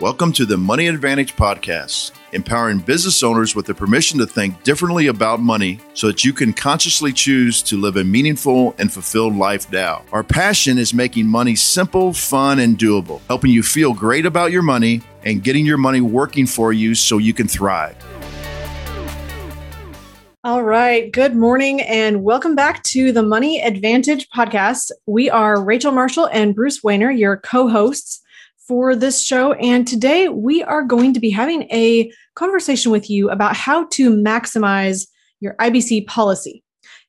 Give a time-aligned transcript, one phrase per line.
[0.00, 5.06] Welcome to the Money Advantage Podcast, empowering business owners with the permission to think differently
[5.06, 9.70] about money so that you can consciously choose to live a meaningful and fulfilled life
[9.70, 10.02] now.
[10.10, 14.62] Our passion is making money simple, fun, and doable, helping you feel great about your
[14.62, 17.96] money and getting your money working for you so you can thrive.
[20.42, 21.12] All right.
[21.12, 24.90] Good morning and welcome back to the Money Advantage podcast.
[25.06, 28.23] We are Rachel Marshall and Bruce Wehner, your co hosts
[28.66, 29.52] for this show.
[29.54, 34.10] And today we are going to be having a conversation with you about how to
[34.10, 35.06] maximize
[35.40, 36.62] your IBC policy.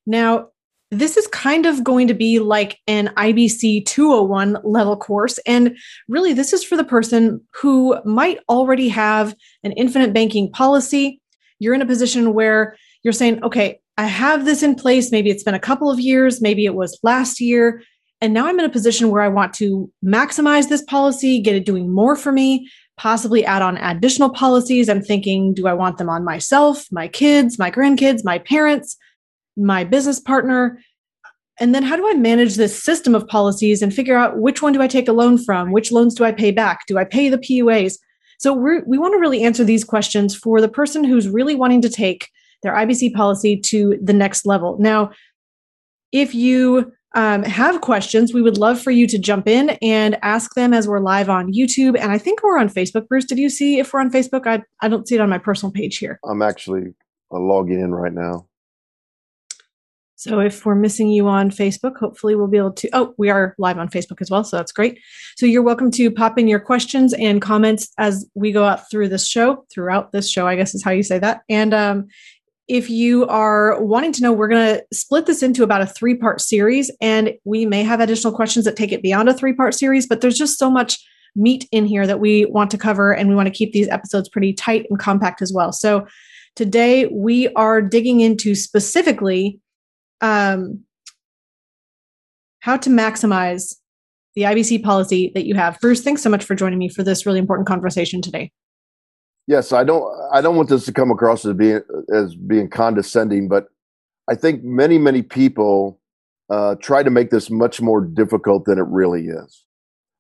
[0.06, 0.50] Now,
[0.92, 5.40] this is kind of going to be like an IBC 201 level course.
[5.46, 11.22] And really, this is for the person who might already have an infinite banking policy.
[11.60, 15.12] You're in a position where you're saying, okay, I have this in place.
[15.12, 17.82] Maybe it's been a couple of years, maybe it was last year.
[18.22, 21.66] And now I'm in a position where I want to maximize this policy, get it
[21.66, 24.88] doing more for me, possibly add on additional policies.
[24.90, 28.96] I'm thinking, do I want them on myself, my kids, my grandkids, my parents,
[29.58, 30.80] my business partner?
[31.60, 34.74] And then how do I manage this system of policies and figure out which one
[34.74, 35.72] do I take a loan from?
[35.72, 36.82] Which loans do I pay back?
[36.88, 37.98] Do I pay the PUAs?
[38.40, 41.82] So we we want to really answer these questions for the person who's really wanting
[41.82, 42.28] to take
[42.64, 44.78] their IBC policy to the next level.
[44.80, 45.12] Now,
[46.12, 50.54] if you um, have questions, we would love for you to jump in and ask
[50.54, 51.98] them as we're live on YouTube.
[51.98, 53.08] And I think we're on Facebook.
[53.08, 54.46] Bruce, did you see if we're on Facebook?
[54.46, 56.20] I, I don't see it on my personal page here.
[56.26, 56.94] I'm actually
[57.32, 58.48] uh, logging in right now.
[60.18, 62.90] So if we're missing you on Facebook, hopefully we'll be able to.
[62.94, 64.44] Oh, we are live on Facebook as well.
[64.44, 65.00] So that's great.
[65.36, 69.10] So you're welcome to pop in your questions and comments as we go out through
[69.10, 71.42] this show, throughout this show, I guess is how you say that.
[71.50, 72.08] And um,
[72.68, 76.16] if you are wanting to know, we're going to split this into about a three
[76.16, 79.74] part series, and we may have additional questions that take it beyond a three part
[79.74, 80.98] series, but there's just so much
[81.36, 84.30] meat in here that we want to cover, and we want to keep these episodes
[84.30, 85.72] pretty tight and compact as well.
[85.72, 86.08] So
[86.56, 89.60] today we are digging into specifically
[90.22, 90.84] um,
[92.62, 93.76] how to maximize
[94.34, 95.80] the IBC policy that you have.
[95.80, 98.52] Bruce, thanks so much for joining me for this really important conversation today
[99.48, 101.82] yes i don't i don't want this to come across as being
[102.14, 103.68] as being condescending but
[104.30, 106.00] i think many many people
[106.50, 109.64] uh, try to make this much more difficult than it really is.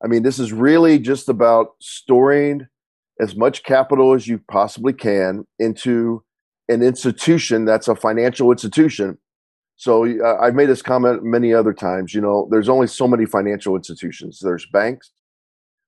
[0.03, 2.67] I mean this is really just about storing
[3.19, 6.23] as much capital as you possibly can into
[6.67, 9.17] an institution that's a financial institution.
[9.77, 13.25] So uh, i've made this comment many other times you know there's only so many
[13.25, 14.39] financial institutions.
[14.41, 15.11] There's banks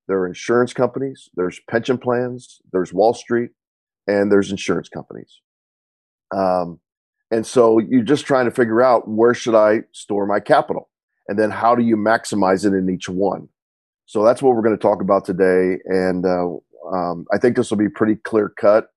[0.07, 3.51] there are insurance companies, there's pension plans, there's Wall Street,
[4.07, 5.41] and there's insurance companies.
[6.35, 6.79] Um,
[7.29, 10.89] and so you're just trying to figure out where should I store my capital,
[11.27, 13.49] and then how do you maximize it in each one.
[14.05, 16.47] So that's what we're going to talk about today, and uh,
[16.93, 18.87] um, I think this will be pretty clear cut.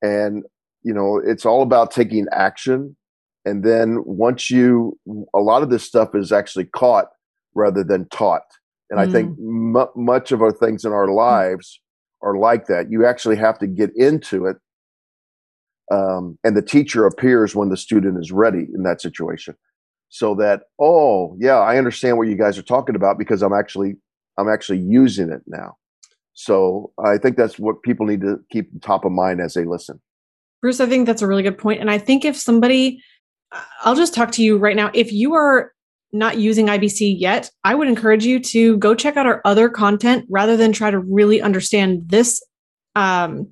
[0.00, 0.44] And
[0.84, 2.96] you know, it's all about taking action,
[3.44, 4.98] and then once you,
[5.34, 7.06] a lot of this stuff is actually caught
[7.54, 8.42] rather than taught.
[8.92, 9.08] And mm.
[9.08, 9.80] I think mm.
[9.80, 11.16] m- much of our things in our mm.
[11.16, 11.80] lives
[12.22, 12.90] are like that.
[12.90, 14.58] You actually have to get into it.
[15.90, 19.56] Um, and the teacher appears when the student is ready in that situation.
[20.10, 23.96] So that, oh, yeah, I understand what you guys are talking about because I'm actually
[24.38, 25.76] I'm actually using it now.
[26.34, 30.00] So I think that's what people need to keep top of mind as they listen.
[30.60, 31.80] Bruce, I think that's a really good point.
[31.80, 33.02] And I think if somebody,
[33.82, 34.90] I'll just talk to you right now.
[34.94, 35.72] If you are
[36.12, 40.26] not using IBC yet, I would encourage you to go check out our other content
[40.28, 42.42] rather than try to really understand this
[42.94, 43.48] um,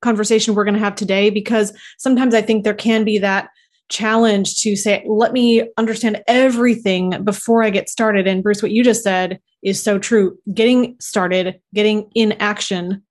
[0.00, 1.30] conversation we're going to have today.
[1.30, 3.48] Because sometimes I think there can be that
[3.88, 8.26] challenge to say, let me understand everything before I get started.
[8.26, 10.36] And Bruce, what you just said is so true.
[10.52, 13.02] Getting started, getting in action.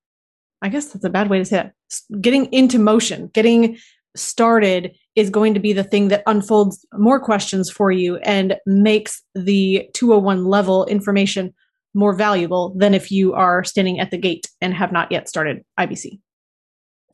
[0.62, 2.22] I guess that's a bad way to say it.
[2.22, 3.78] Getting into motion, getting
[4.16, 9.22] started is going to be the thing that unfolds more questions for you and makes
[9.36, 11.54] the 201 level information
[11.94, 15.64] more valuable than if you are standing at the gate and have not yet started
[15.80, 16.20] IBC.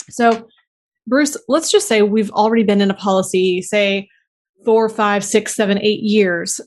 [0.09, 0.47] So,
[1.07, 4.07] Bruce, let's just say we've already been in a policy, say
[4.65, 6.59] four, five, six, seven, eight years.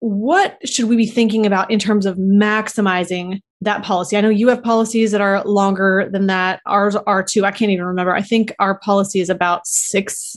[0.00, 4.16] What should we be thinking about in terms of maximizing that policy.
[4.16, 6.60] I know you have policies that are longer than that.
[6.66, 7.44] Ours are too.
[7.44, 8.14] I can't even remember.
[8.14, 10.36] I think our policy is about six.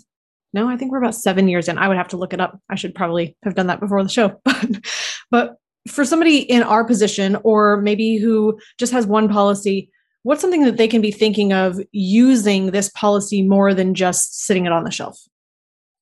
[0.54, 1.78] No, I think we're about seven years in.
[1.78, 2.60] I would have to look it up.
[2.70, 4.42] I should probably have done that before the show.
[5.32, 5.56] but
[5.88, 9.90] for somebody in our position, or maybe who just has one policy,
[10.24, 14.66] what's something that they can be thinking of using this policy more than just sitting
[14.66, 15.20] it on the shelf?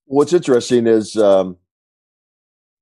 [0.06, 1.58] What's interesting is, um,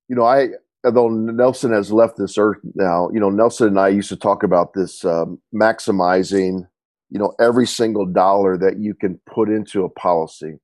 [0.08, 0.48] you know, I
[0.84, 4.42] although Nelson has left this earth now, you know, Nelson and I used to talk
[4.42, 6.66] about this um, maximizing,
[7.10, 10.58] you know, every single dollar that you can put into a policy.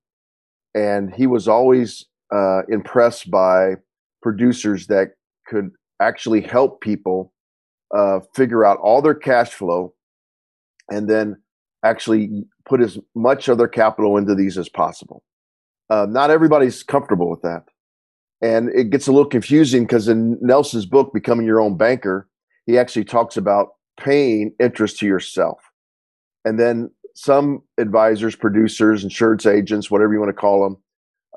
[0.74, 2.04] And he was always
[2.34, 3.76] uh, impressed by
[4.22, 5.12] producers that
[5.46, 5.70] could
[6.00, 7.32] actually help people
[7.94, 9.94] uh, figure out all their cash flow
[10.90, 11.36] and then
[11.84, 15.22] actually put as much of their capital into these as possible.
[15.88, 17.64] Uh, not everybody's comfortable with that.
[18.42, 22.28] And it gets a little confusing because in Nelson's book, Becoming Your Own Banker,
[22.66, 23.68] he actually talks about
[23.98, 25.58] paying interest to yourself.
[26.44, 30.76] And then some advisors, producers, insurance agents, whatever you want to call them,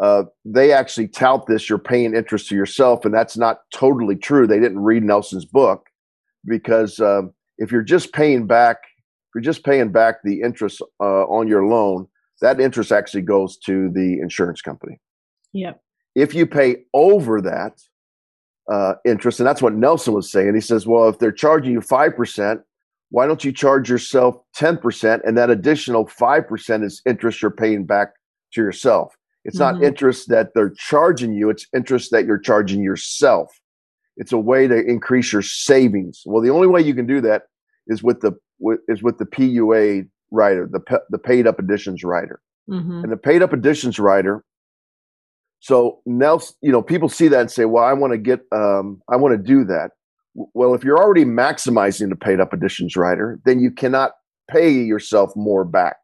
[0.02, 3.06] uh, they actually tout this you're paying interest to yourself.
[3.06, 4.46] And that's not totally true.
[4.46, 5.88] They didn't read Nelson's book
[6.46, 11.24] because um, if you're just paying back, if you're just paying back the interest uh,
[11.26, 12.08] on your loan,
[12.42, 15.00] that interest actually goes to the insurance company.
[15.54, 15.82] Yep.
[16.16, 17.82] If you pay over that
[18.72, 21.82] uh, interest, and that's what Nelson was saying, he says, well, if they're charging you
[21.82, 22.62] 5%,
[23.12, 28.14] why don't you charge yourself 10% and that additional 5% is interest you're paying back
[28.54, 29.16] to yourself?
[29.46, 29.80] It's mm-hmm.
[29.80, 33.50] not interest that they're charging you, it's interest that you're charging yourself.
[34.18, 36.24] It's a way to increase your savings.
[36.26, 37.44] Well, the only way you can do that
[37.88, 42.42] is with the with, is with the PUA rider, the the paid up additions rider,
[42.70, 43.04] mm-hmm.
[43.04, 44.44] and the paid up additions rider.
[45.60, 49.02] So now, you know, people see that and say, "Well, I want to get, um,
[49.10, 49.92] I want to do that."
[50.36, 54.14] Well, if you're already maximizing the paid up additions rider, then you cannot
[54.50, 55.98] pay yourself more back.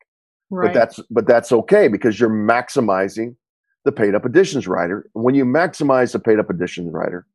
[0.49, 0.67] Right.
[0.67, 3.35] But that's but that's okay because you're maximizing
[3.83, 5.09] the paid up additions rider.
[5.13, 7.25] When you maximize the paid up additions rider,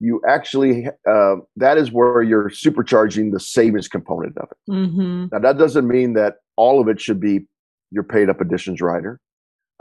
[0.00, 4.70] you actually uh, that is where you're supercharging the savings component of it.
[4.70, 5.26] Mm-hmm.
[5.32, 7.46] Now that doesn't mean that all of it should be
[7.90, 9.20] your paid up additions rider,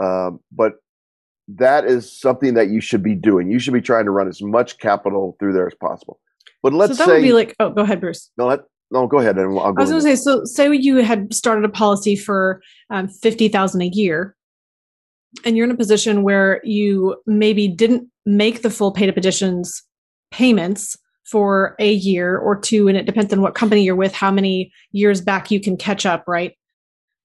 [0.01, 0.73] uh, but
[1.47, 3.51] that is something that you should be doing.
[3.51, 6.19] You should be trying to run as much capital through there as possible.
[6.61, 8.31] But let's so that say, would be like, oh, go ahead, Bruce.
[8.37, 8.61] No, let,
[8.91, 9.37] no, go ahead.
[9.37, 12.15] And I'll go I was going to say, so say you had started a policy
[12.15, 14.35] for um, fifty thousand a year,
[15.43, 19.83] and you're in a position where you maybe didn't make the full paid up additions
[20.31, 24.31] payments for a year or two and it depends on what company you're with how
[24.31, 26.57] many years back you can catch up right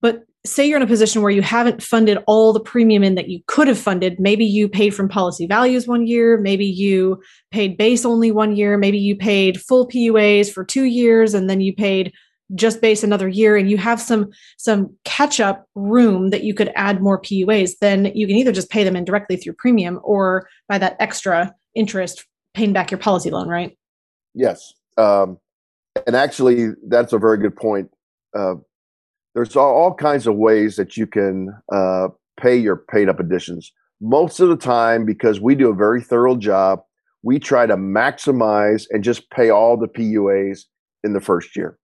[0.01, 3.29] but say you're in a position where you haven't funded all the premium in that
[3.29, 7.77] you could have funded maybe you paid from policy values one year maybe you paid
[7.77, 11.75] base only one year maybe you paid full puas for two years and then you
[11.75, 12.13] paid
[12.55, 16.73] just base another year and you have some some catch up room that you could
[16.77, 20.79] add more puas then you can either just pay them indirectly through premium or by
[20.79, 22.27] that extra interest
[22.59, 23.79] paying back your policy loan, right?
[24.35, 24.75] Yes.
[24.97, 25.39] Um,
[26.07, 27.91] and actually, that's a very good point.
[28.35, 28.57] Uh,
[29.39, 32.09] there's all, kinds of ways that you can uh,
[32.41, 33.73] pay your paid up additions.
[34.01, 36.81] Most of the time, because we do a very thorough job,
[37.23, 40.63] we try to maximize and just pay all the PUAs
[41.05, 41.79] in the first year.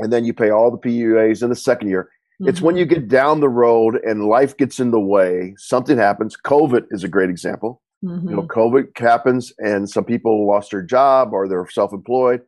[0.00, 2.10] And then you pay all the PUAs in the second year.
[2.40, 2.48] Mm-hmm.
[2.48, 2.80] It's when mm-hmm.
[2.80, 6.36] you get down the road and life gets in the way, something happens.
[6.44, 7.80] COVID is a great example.
[8.04, 8.28] Mm-hmm.
[8.28, 8.58] You know, mm-hmm.
[8.58, 12.40] COVID happens, and some people lost their job or they're self-employed,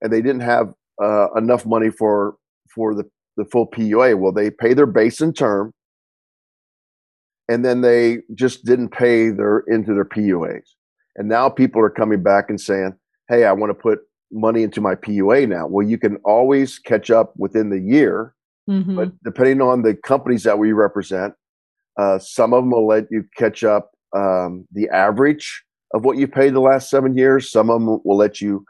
[0.00, 0.72] and they didn't have
[1.02, 2.36] uh, enough money for
[2.72, 3.04] for the
[3.36, 4.18] the full PUA.
[4.18, 5.72] Well, they pay their base and term,
[7.48, 10.62] and then they just didn't pay their into their PUAs.
[11.16, 12.94] And now people are coming back and saying,
[13.28, 14.00] "Hey, I want to put
[14.32, 18.34] money into my PUA now." Well, you can always catch up within the year,
[18.68, 18.96] mm-hmm.
[18.96, 21.34] but depending on the companies that we represent,
[21.98, 26.26] uh, some of them will let you catch up um, the average of what you
[26.26, 27.50] paid the last seven years.
[27.50, 28.64] Some of them will let you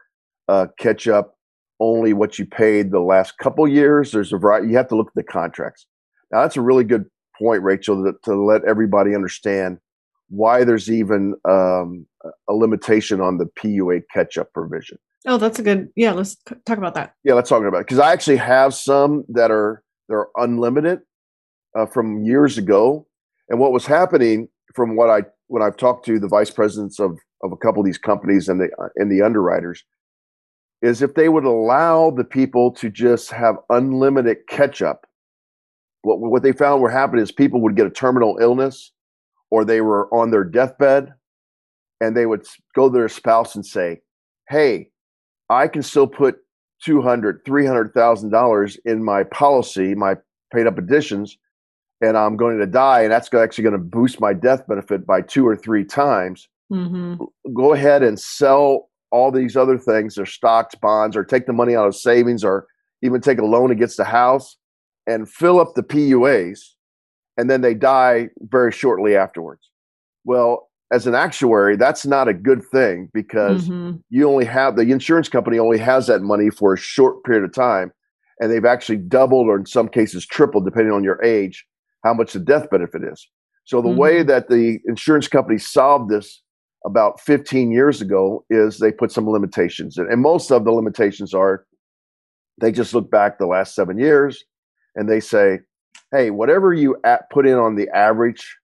[0.49, 1.34] uh, catch up
[1.81, 4.13] only what you paid the last couple years.
[4.13, 4.69] There's a variety.
[4.69, 5.87] You have to look at the contracts.
[6.31, 7.07] Now that's a really good
[7.39, 9.79] point, Rachel, to, to let everybody understand
[10.29, 12.07] why there's even um,
[12.49, 14.99] a limitation on the PUA catch-up provision.
[15.27, 15.89] Oh, that's a good.
[15.97, 17.15] Yeah, let's talk about that.
[17.25, 21.01] Yeah, let's talk about it because I actually have some that are they're unlimited
[21.75, 23.07] uh, from years ago,
[23.49, 27.19] and what was happening from what I when I've talked to the vice presidents of
[27.43, 29.83] of a couple of these companies and the and the underwriters
[30.85, 35.07] is if they would allow the people to just have unlimited catch up.
[36.03, 38.93] What what they found were happening is people would get a terminal illness
[39.51, 41.15] or they were on their deathbed
[42.03, 44.03] and they would go to their spouse and say,
[44.51, 44.91] "Hey,
[45.49, 46.37] I can still put
[46.85, 50.17] 200 300,000 dollars in my policy, my
[50.53, 51.39] paid up additions
[52.03, 55.23] and I'm going to die, and that's actually going to boost my death benefit by
[55.23, 56.47] two or three times.
[56.71, 57.23] Mm-hmm.
[57.55, 61.77] Go ahead and sell all these other things, or stocks, bonds, or take the money
[61.77, 62.67] out of savings, or
[63.01, 64.57] even take a loan against the house
[65.07, 66.61] and fill up the PUAs,
[67.37, 69.71] and then they die very shortly afterwards.
[70.25, 73.99] Well, as an actuary, that's not a good thing because mm-hmm.
[74.11, 77.53] you only have the insurance company only has that money for a short period of
[77.53, 77.93] time.
[78.41, 81.65] And they've actually doubled or in some cases tripled, depending on your age,
[82.03, 83.29] how much the death benefit is.
[83.65, 83.99] So the mm-hmm.
[83.99, 86.43] way that the insurance company solved this
[86.87, 90.11] about 15 years ago is they put some limitations in.
[90.11, 91.65] And most of the limitations are
[92.61, 94.45] they just look back the last seven years
[94.95, 95.61] and they say,
[96.13, 98.57] hey, whatever you at, put in on the average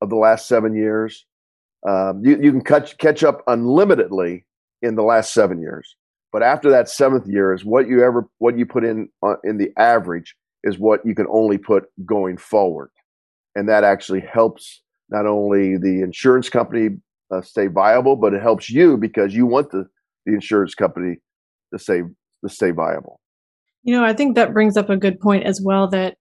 [0.00, 1.24] of the last seven years,
[1.88, 4.44] um, you, you can cut, catch up unlimitedly
[4.82, 5.96] in the last seven years.
[6.32, 9.56] But after that seventh year is what you ever what you put in uh, in
[9.56, 12.90] the average is what you can only put going forward,
[13.54, 16.98] and that actually helps not only the insurance company
[17.30, 19.86] uh, stay viable, but it helps you because you want the
[20.26, 21.16] the insurance company
[21.72, 23.20] to stay to stay viable.
[23.82, 25.88] You know, I think that brings up a good point as well.
[25.88, 26.16] That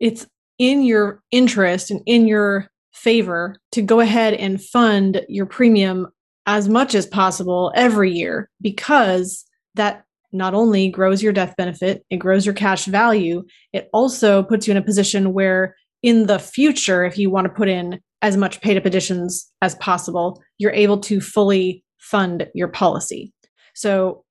[0.00, 0.26] it's
[0.58, 6.08] in your interest and in your favor to go ahead and fund your premium
[6.46, 9.44] as much as possible every year because
[9.74, 14.66] that not only grows your death benefit, it grows your cash value, it also puts
[14.66, 18.36] you in a position where in the future, if you want to put in as
[18.36, 23.32] much paid up additions as possible, you're able to fully fund your policy.
[23.74, 24.24] So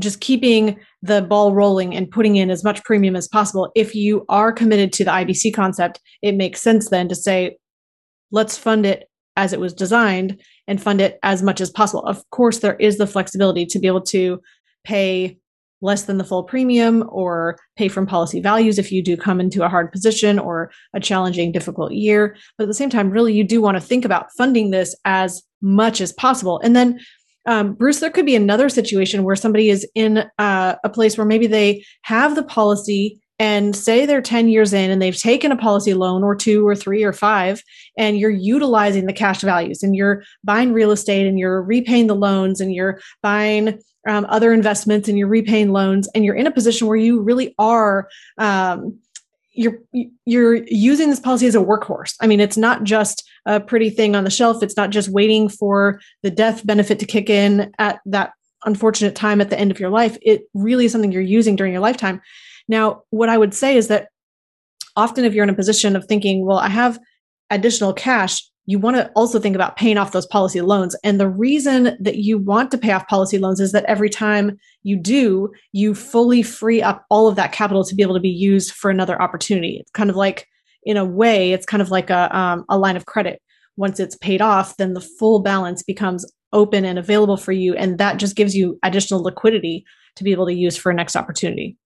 [0.00, 3.70] just keeping the ball rolling and putting in as much premium as possible.
[3.74, 7.56] If you are committed to the IBC concept, it makes sense then to say,
[8.30, 12.02] let's fund it as it was designed and fund it as much as possible.
[12.04, 14.40] Of course, there is the flexibility to be able to
[14.84, 15.38] pay
[15.86, 19.64] less than the full premium or pay from policy values if you do come into
[19.64, 22.36] a hard position or a challenging, difficult year.
[22.58, 25.42] But at the same time, really, you do want to think about funding this as
[25.62, 26.60] much as possible.
[26.62, 27.00] And then
[27.46, 31.26] um, Bruce, there could be another situation where somebody is in uh, a place where
[31.26, 35.56] maybe they have the policy and say they're 10 years in and they've taken a
[35.56, 37.62] policy loan or two or three or five,
[37.96, 42.14] and you're utilizing the cash values and you're buying real estate and you're repaying the
[42.14, 46.50] loans and you're buying um, other investments and you're repaying loans and you're in a
[46.50, 48.08] position where you really are
[48.38, 48.98] um,
[49.56, 49.78] you're
[50.24, 52.14] you're using this policy as a workhorse.
[52.20, 54.62] I mean, it's not just a pretty thing on the shelf.
[54.62, 58.32] It's not just waiting for the death benefit to kick in at that
[58.64, 60.18] unfortunate time at the end of your life.
[60.22, 62.20] It really is something you're using during your lifetime.
[62.68, 64.08] Now, what I would say is that
[64.94, 66.98] often if you're in a position of thinking, well, I have
[67.50, 70.96] additional cash, you want to also think about paying off those policy loans.
[71.04, 74.58] And the reason that you want to pay off policy loans is that every time
[74.82, 78.28] you do, you fully free up all of that capital to be able to be
[78.28, 79.78] used for another opportunity.
[79.80, 80.48] It's kind of like,
[80.82, 83.40] in a way, it's kind of like a, um, a line of credit.
[83.76, 87.74] Once it's paid off, then the full balance becomes open and available for you.
[87.74, 89.84] And that just gives you additional liquidity
[90.16, 91.76] to be able to use for a next opportunity.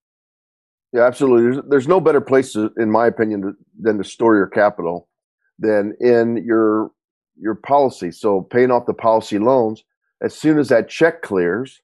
[0.92, 1.42] Yeah, absolutely.
[1.42, 5.08] There's, there's no better place, to, in my opinion, to, than to store your capital
[5.60, 6.90] than in your
[7.38, 8.10] your policy.
[8.10, 9.84] So paying off the policy loans,
[10.22, 11.80] as soon as that check clears,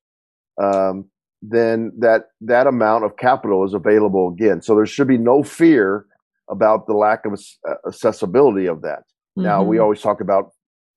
[0.63, 1.07] um,
[1.41, 4.63] then that that amount of capital is available again.
[4.63, 6.07] So there should be no fear
[6.51, 9.01] about the lack of uh, accessibility of that.
[9.01, 9.45] Mm-hmm.
[9.45, 9.85] Now we mm-hmm.
[9.85, 10.53] always talk about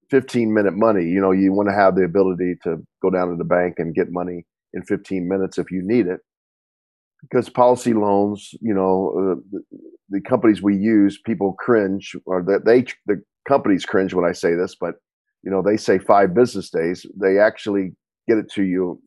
[0.09, 1.05] 15 minute money.
[1.05, 3.93] You know, you want to have the ability to go down to the bank and
[3.93, 6.21] get money in 15 minutes if you need it
[7.21, 9.59] because policy loans, you know, uh,
[10.09, 14.55] the, companies we use, people cringe, or that they the companies cringe when I say
[14.55, 14.95] this, but
[15.43, 17.05] you know, they say five business days.
[17.19, 17.91] They actually
[18.27, 19.01] get it to you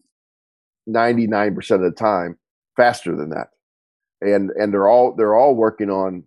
[0.87, 2.37] ninety nine percent of the time
[2.77, 3.49] faster than that,
[4.21, 6.25] and and they're all they're all working on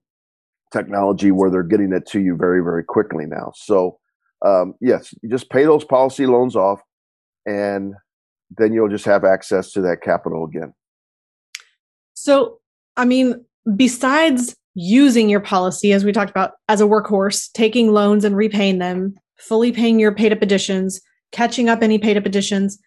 [0.71, 3.51] technology where they're getting it to you very very quickly now.
[3.55, 3.99] So
[4.45, 6.81] um, yes, you just pay those policy loans off,
[7.45, 7.93] and
[8.57, 10.73] then you'll just have access to that capital again.
[12.13, 12.59] So,
[12.95, 13.43] I mean,
[13.75, 18.79] besides using your policy, as we talked about, as a workhorse, taking loans and repaying
[18.79, 21.01] them, fully paying your paid up additions,
[21.31, 22.77] catching up any paid up additions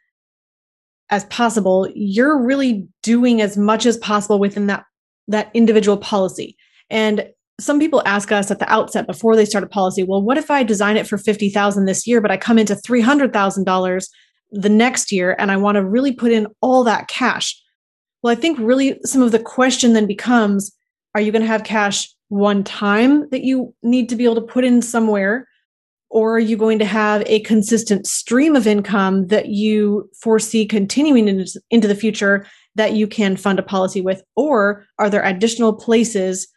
[1.11, 4.85] as possible, you're really doing as much as possible within that
[5.29, 6.57] that individual policy.
[6.89, 7.29] And
[7.61, 10.51] some people ask us at the outset before they start a policy, well, what if
[10.51, 14.09] I design it for 50,000 this year, but I come into $300,000
[14.53, 17.61] the next year and I want to really put in all that cash?
[18.23, 20.73] Well, I think really some of the question then becomes
[21.15, 24.41] are you going to have cash one time that you need to be able to
[24.41, 25.49] put in somewhere?
[26.11, 31.29] Or are you going to have a consistent stream of income that you foresee continuing
[31.29, 32.47] into, the future
[32.77, 34.23] that you can fund a policy with?
[34.35, 36.49] Or are there additional places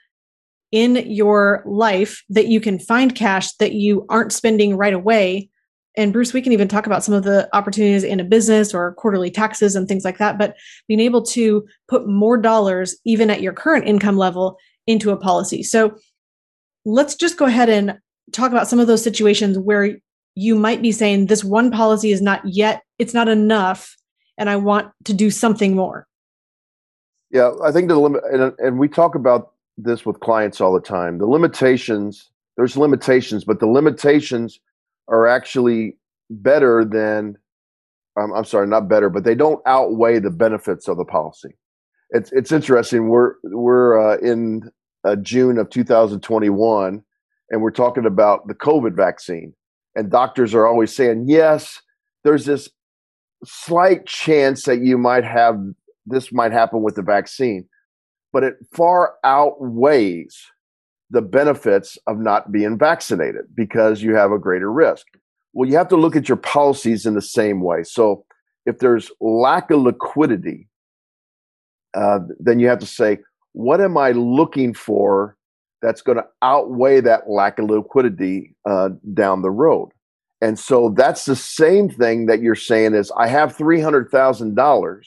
[0.71, 5.49] in your life that you can find cash that you aren't spending right away
[5.97, 8.93] and Bruce, we can even talk about some of the opportunities in a business or
[8.93, 10.37] quarterly taxes and things like that.
[10.37, 10.55] But
[10.87, 14.57] being able to put more dollars, even at your current income level,
[14.87, 15.63] into a policy.
[15.63, 15.95] So
[16.85, 17.97] let's just go ahead and
[18.31, 19.97] talk about some of those situations where
[20.35, 23.95] you might be saying this one policy is not yet, it's not enough,
[24.37, 26.07] and I want to do something more.
[27.31, 30.81] Yeah, I think the limit, and, and we talk about this with clients all the
[30.81, 31.17] time.
[31.17, 34.59] The limitations, there's limitations, but the limitations
[35.07, 35.97] are actually
[36.29, 37.37] better than,
[38.19, 41.57] um, I'm sorry, not better, but they don't outweigh the benefits of the policy.
[42.11, 43.07] It's it's interesting.
[43.07, 44.69] We're we're uh, in
[45.05, 47.03] uh, June of 2021,
[47.49, 49.53] and we're talking about the COVID vaccine
[49.95, 51.81] and doctors are always saying, yes,
[52.23, 52.69] there's this
[53.43, 55.57] slight chance that you might have
[56.05, 57.67] this might happen with the vaccine,
[58.33, 60.45] but it far outweighs
[61.11, 65.05] the benefits of not being vaccinated because you have a greater risk.
[65.53, 67.83] Well, you have to look at your policies in the same way.
[67.83, 68.25] So
[68.65, 70.69] if there's lack of liquidity,
[71.93, 73.19] uh, then you have to say,
[73.51, 75.35] what am I looking for
[75.81, 79.89] that's going to outweigh that lack of liquidity uh, down the road.
[80.41, 85.01] And so that's the same thing that you're saying is I have $300,000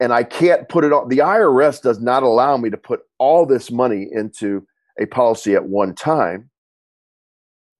[0.00, 1.08] and I can't put it on.
[1.08, 4.66] The IRS does not allow me to put all this money into
[5.00, 6.50] a policy at one time.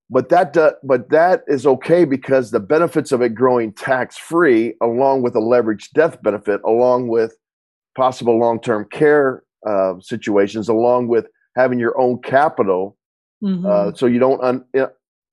[0.09, 4.73] But that, do, but that is okay because the benefits of it growing tax free,
[4.81, 7.35] along with a leveraged death benefit, along with
[7.95, 12.97] possible long term care uh, situations, along with having your own capital
[13.43, 13.65] mm-hmm.
[13.65, 14.65] uh, so you don't un-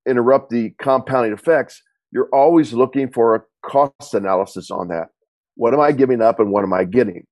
[0.07, 1.81] interrupt the compounding effects
[2.11, 5.07] you're always looking for a cost analysis on that
[5.55, 7.25] what am i giving up and what am i getting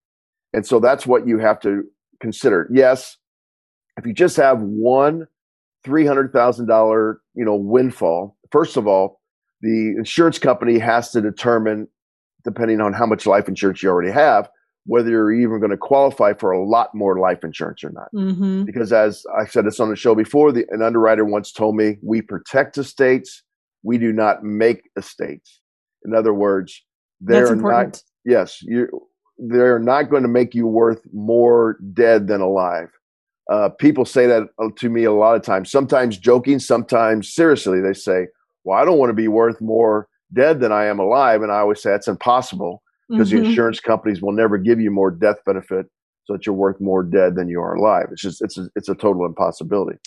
[0.53, 1.83] and so that's what you have to
[2.21, 3.17] consider yes
[3.97, 5.27] if you just have one
[5.85, 9.21] $300000 you know windfall first of all
[9.61, 11.87] the insurance company has to determine
[12.43, 14.49] depending on how much life insurance you already have
[14.87, 18.07] whether you're even going to qualify for a lot more life insurance or not.
[18.15, 18.63] Mm-hmm.
[18.63, 21.97] Because as I said this on the show before, the, an underwriter once told me,
[22.01, 23.43] we protect estates,
[23.83, 25.61] we do not make estates.
[26.05, 26.81] In other words,
[27.19, 28.87] they're not, yes, you,
[29.37, 32.87] they're not going to make you worth more dead than alive.
[33.49, 37.79] Uh, people say that uh, to me a lot of times, sometimes joking, sometimes seriously.
[37.81, 38.27] They say,
[38.63, 41.41] well, I don't want to be worth more dead than I am alive.
[41.41, 43.43] And I always say that's impossible because mm-hmm.
[43.43, 45.85] the insurance companies will never give you more death benefit
[46.25, 48.07] so that you're worth more dead than you are alive.
[48.11, 49.97] It's just it's a, it's a total impossibility.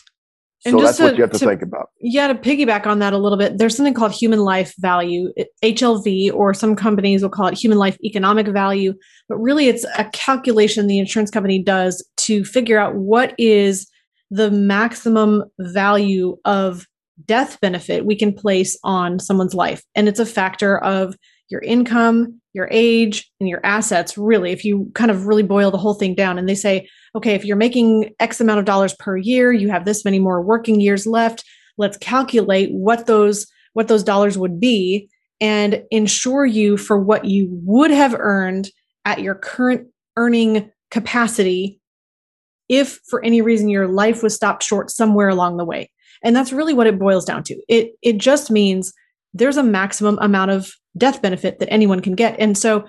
[0.66, 1.88] And so that's to, what you have to, to, think about.
[2.02, 5.32] Yeah, to piggyback on that a little bit, there's something called human life value,
[5.64, 8.92] HLV, or some companies will call it human life economic value.
[9.26, 13.88] But really, it's a calculation the insurance company does to figure out what is
[14.30, 16.86] the maximum value of
[17.26, 19.82] death benefit we can place on someone's life.
[19.94, 21.14] And it's a factor of
[21.50, 25.78] your income, your age, and your assets, really, if you kind of really boil the
[25.78, 26.38] whole thing down.
[26.38, 29.84] And they say, okay, if you're making X amount of dollars per year, you have
[29.84, 31.44] this many more working years left.
[31.76, 35.08] Let's calculate what those what those dollars would be
[35.40, 38.68] and insure you for what you would have earned
[39.04, 41.79] at your current earning capacity
[42.70, 45.90] if for any reason your life was stopped short somewhere along the way.
[46.22, 47.60] And that's really what it boils down to.
[47.68, 48.94] It it just means
[49.34, 52.38] there's a maximum amount of death benefit that anyone can get.
[52.38, 52.86] And so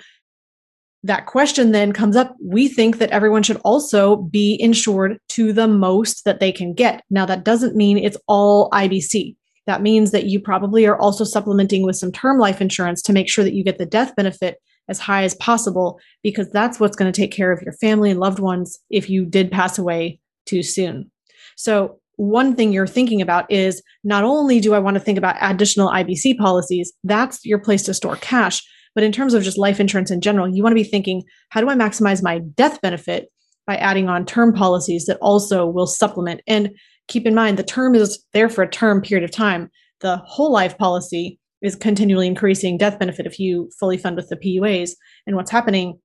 [1.03, 2.35] that question then comes up.
[2.43, 7.03] We think that everyone should also be insured to the most that they can get.
[7.09, 9.35] Now, that doesn't mean it's all IBC.
[9.65, 13.29] That means that you probably are also supplementing with some term life insurance to make
[13.29, 14.57] sure that you get the death benefit
[14.89, 18.19] as high as possible, because that's what's going to take care of your family and
[18.19, 21.09] loved ones if you did pass away too soon.
[21.55, 25.37] So, one thing you're thinking about is not only do I want to think about
[25.41, 28.61] additional IBC policies, that's your place to store cash.
[28.93, 31.61] But in terms of just life insurance in general, you want to be thinking, how
[31.61, 33.31] do I maximize my death benefit
[33.65, 36.41] by adding on term policies that also will supplement?
[36.45, 36.71] And
[37.07, 39.69] keep in mind, the term is there for a term period of time.
[40.01, 44.35] The whole life policy is continually increasing death benefit if you fully fund with the
[44.35, 44.91] PUAs.
[45.27, 45.99] And what's happening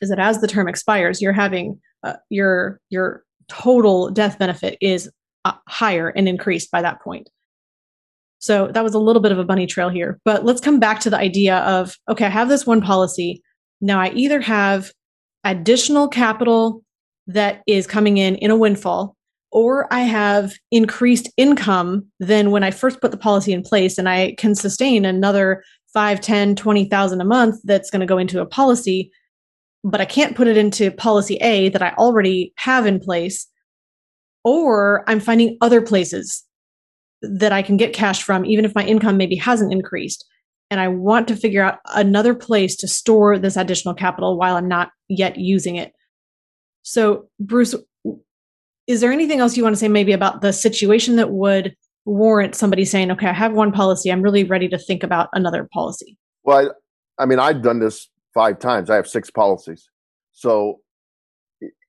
[0.00, 5.10] is that as the term expires, you're having uh, your your total death benefit is
[5.44, 7.28] uh, higher and increased by that point.
[8.40, 10.20] So that was a little bit of a bunny trail here.
[10.24, 13.42] But let's come back to the idea of okay, I have this one policy.
[13.80, 14.92] Now I either have
[15.44, 16.82] additional capital
[17.26, 19.16] that is coming in in a windfall,
[19.50, 24.08] or I have increased income than when I first put the policy in place and
[24.08, 25.62] I can sustain another
[25.94, 29.10] 5, 10, 20,000 a month that's going to go into a policy,
[29.82, 33.46] but I can't put it into policy A that I already have in place
[34.44, 36.44] or I'm finding other places
[37.22, 40.24] that I can get cash from, even if my income maybe hasn't increased.
[40.70, 44.68] And I want to figure out another place to store this additional capital while I'm
[44.68, 45.92] not yet using it.
[46.82, 47.74] So, Bruce,
[48.88, 52.54] is there anything else you want to say maybe about the situation that would warrant
[52.54, 54.10] somebody saying, okay, I have one policy.
[54.10, 56.16] I'm really ready to think about another policy?
[56.42, 56.72] Well,
[57.18, 58.88] I, I mean, I've done this five times.
[58.88, 59.90] I have six policies.
[60.32, 60.80] So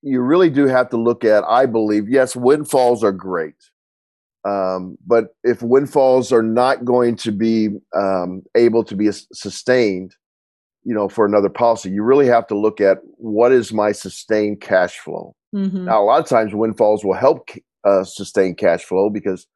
[0.01, 3.55] you really do have to look at, I believe, yes, windfalls are great.
[4.45, 10.15] Um, but if windfalls are not going to be um, able to be sustained,
[10.83, 14.61] you know, for another policy, you really have to look at what is my sustained
[14.61, 15.35] cash flow.
[15.53, 15.85] Mm-hmm.
[15.85, 17.49] Now, a lot of times windfalls will help
[17.83, 19.47] uh, sustain cash flow because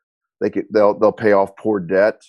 [0.42, 2.22] they could, they'll they'll pay off poor debt,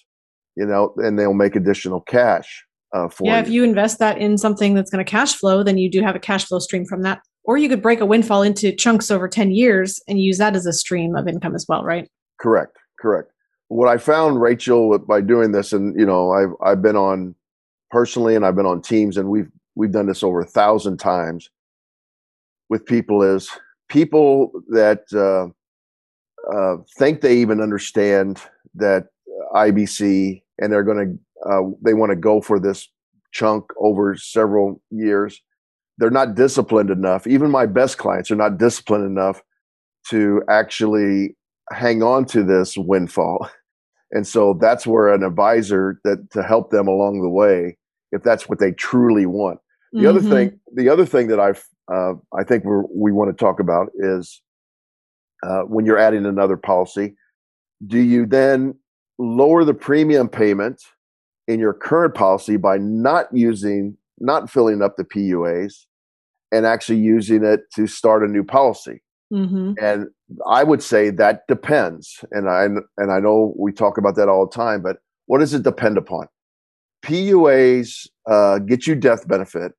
[0.57, 3.27] you know, and they'll make additional cash uh, for.
[3.27, 3.43] Yeah, you.
[3.43, 6.15] if you invest that in something that's going to cash flow, then you do have
[6.15, 7.21] a cash flow stream from that.
[7.47, 10.67] Or you could break a windfall into chunks over ten years and use that as
[10.67, 12.09] a stream of income as well, right?
[12.41, 12.79] Correct.
[12.99, 13.31] Correct.
[13.69, 17.35] What I found, Rachel, by doing this, and you know, I've I've been on
[17.95, 21.49] personally, and I've been on teams, and we've we've done this over a thousand times
[22.69, 23.23] with people.
[23.23, 23.49] Is
[23.89, 25.47] people that uh,
[26.53, 28.43] uh, think they even understand
[28.75, 29.05] that
[29.55, 32.89] IBC, and they're going to uh, they want to go for this
[33.31, 35.41] chunk over several years.
[35.97, 37.29] They're not disciplined enough.
[37.29, 39.41] Even my best clients are not disciplined enough
[40.11, 41.37] to actually
[41.71, 43.49] hang on to this windfall.
[44.11, 47.77] And so that's where an advisor that to help them along the way,
[48.15, 49.59] if that's what they truly want.
[49.93, 50.09] The mm-hmm.
[50.09, 53.61] other thing, the other thing that I've, uh, I think we we want to talk
[53.61, 54.41] about is
[55.43, 57.15] uh, when you're adding another policy,
[57.87, 58.75] do you then
[59.19, 60.83] lower the premium payment
[61.47, 65.85] in your current policy by not using, not filling up the PUAs,
[66.51, 69.03] and actually using it to start a new policy?
[69.33, 69.73] Mm-hmm.
[69.83, 70.09] And
[70.49, 72.25] I would say that depends.
[72.31, 75.55] And I and I know we talk about that all the time, but what does
[75.55, 76.27] it depend upon?
[77.05, 79.73] PUAs uh, get you death benefit,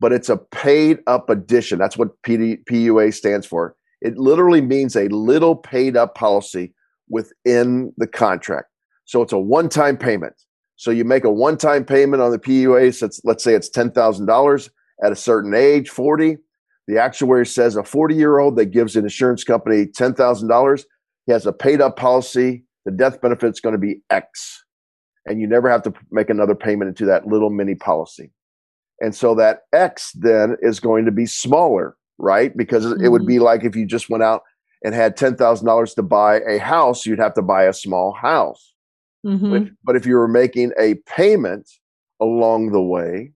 [0.00, 1.78] but it's a paid up addition.
[1.78, 3.74] That's what PD, PUA stands for.
[4.00, 6.72] It literally means a little paid up policy
[7.08, 8.68] within the contract.
[9.04, 10.34] So it's a one time payment.
[10.76, 12.94] So you make a one time payment on the PUA.
[12.94, 14.70] So let's say it's $10,000
[15.02, 16.36] at a certain age, 40.
[16.86, 20.84] The actuary says a 40 year old that gives an insurance company $10,000,
[21.26, 22.64] he has a paid up policy.
[22.84, 24.64] The death benefit is going to be X.
[25.28, 28.30] And you never have to make another payment into that little mini policy.
[29.00, 32.56] And so that X then is going to be smaller, right?
[32.56, 33.04] Because mm-hmm.
[33.04, 33.44] it would be mm-hmm.
[33.44, 34.42] like if you just went out
[34.84, 38.74] and had $10,000 to buy a house, you'd have to buy a small house.
[39.24, 39.50] Mm-hmm.
[39.50, 41.68] But, but if you were making a payment
[42.20, 43.32] along the way,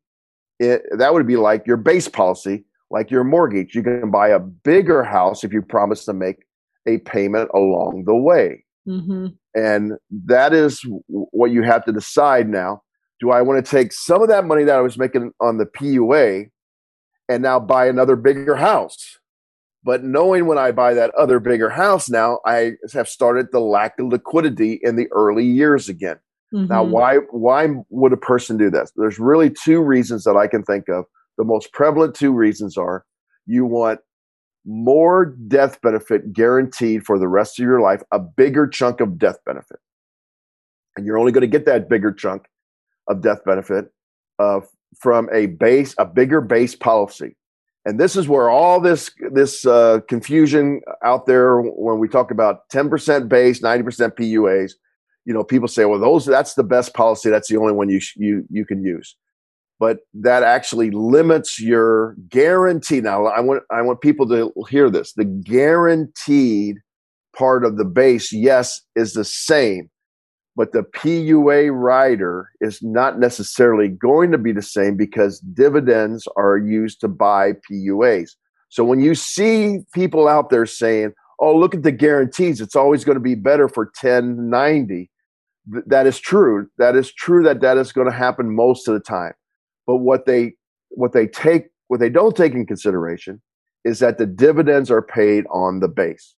[0.59, 3.75] it, that would be like your base policy like your mortgage.
[3.75, 6.45] You can buy a bigger house if you promise to make
[6.87, 8.65] a payment along the way.
[8.89, 9.27] Mm-hmm.
[9.55, 9.93] And
[10.27, 12.83] that is what you have to decide now.
[13.21, 15.67] Do I want to take some of that money that I was making on the
[15.67, 16.51] PUA
[17.29, 19.19] and now buy another bigger house?
[19.85, 23.99] But knowing when I buy that other bigger house now, I have started the lack
[23.99, 26.19] of liquidity in the early years again.
[26.55, 26.67] Mm-hmm.
[26.67, 28.93] Now, why why would a person do this?
[28.97, 31.07] There's really two reasons that I can think of
[31.39, 33.05] the most prevalent two reasons are
[33.47, 34.01] you want
[34.65, 39.39] more death benefit guaranteed for the rest of your life, a bigger chunk of death
[39.45, 39.79] benefit.
[40.97, 42.47] And you're only going to get that bigger chunk
[43.09, 43.93] of death benefit
[44.39, 44.61] uh,
[45.01, 47.37] from a base, a bigger base policy.
[47.85, 52.69] And this is where all this this uh, confusion out there when we talk about
[52.73, 54.75] 10% base, 90% PUAs,
[55.25, 57.29] you know, people say, well, those that's the best policy.
[57.31, 59.17] That's the only one you you you can use
[59.83, 63.01] but that actually limits your guarantee.
[63.01, 65.13] Now, I want I want people to hear this.
[65.15, 66.77] The guaranteed
[67.37, 69.91] part of the base, yes, is the same,
[70.55, 76.59] but the PUA rider is not necessarily going to be the same because dividends are
[76.59, 78.37] used to buy PUAs.
[78.69, 83.03] So when you see people out there saying, "Oh, look at the guarantees; it's always
[83.03, 85.11] going to be better for 1090,"
[85.73, 86.69] th- that is true.
[86.79, 87.43] That is true.
[87.43, 89.33] That that is going to happen most of the time
[89.93, 90.55] but what they
[90.89, 93.43] what they take what they don't take in consideration
[93.85, 96.35] is that the dividends are paid on the base.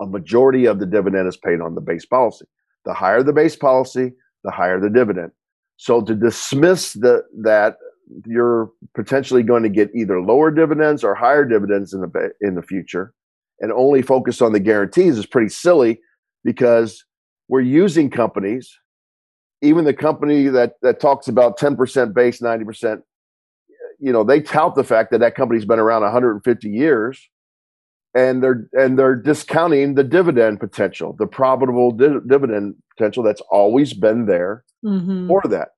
[0.00, 2.46] A majority of the dividend is paid on the base policy.
[2.86, 4.12] The higher the base policy,
[4.44, 5.32] the higher the dividend.
[5.76, 7.76] So to dismiss the that
[8.24, 12.62] you're potentially going to get either lower dividends or higher dividends in the in the
[12.62, 13.12] future
[13.60, 16.00] and only focus on the guarantees is pretty silly
[16.44, 17.04] because
[17.48, 18.74] we're using companies
[19.62, 23.02] even the company that that talks about 10% base 90%
[23.98, 27.28] you know they tout the fact that that company's been around 150 years
[28.14, 33.92] and they're and they're discounting the dividend potential the profitable di- dividend potential that's always
[33.92, 35.26] been there mm-hmm.
[35.26, 35.70] for that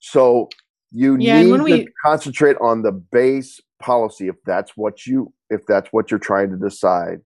[0.00, 0.48] so
[0.90, 1.88] you yeah, need to we...
[2.04, 6.56] concentrate on the base policy if that's what you if that's what you're trying to
[6.56, 7.20] decide